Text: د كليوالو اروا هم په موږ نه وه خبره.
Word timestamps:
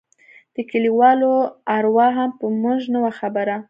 د 0.55 0.57
كليوالو 0.69 1.31
اروا 1.75 2.07
هم 2.17 2.29
په 2.39 2.45
موږ 2.61 2.81
نه 2.93 2.99
وه 3.03 3.11
خبره. 3.19 3.55